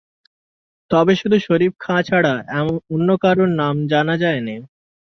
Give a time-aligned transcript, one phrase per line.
[0.91, 2.33] তবে শুধু শরীফ খাঁ ছাড়া
[2.89, 4.55] অন্য কারো নাম জানা যায়নি।